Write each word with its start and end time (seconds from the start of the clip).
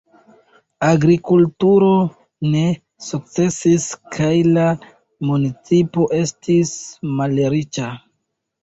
Agrikulturo 0.85 1.89
ne 2.55 2.65
sukcesis 3.09 3.87
kaj 4.17 4.33
la 4.57 4.67
municipo 5.35 6.11
estis 6.25 6.75
malriĉa. 7.23 7.97